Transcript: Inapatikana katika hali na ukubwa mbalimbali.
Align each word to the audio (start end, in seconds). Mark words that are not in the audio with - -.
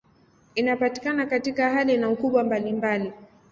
Inapatikana 0.55 1.25
katika 1.25 1.69
hali 1.69 1.97
na 1.97 2.09
ukubwa 2.09 2.43
mbalimbali. 2.43 3.13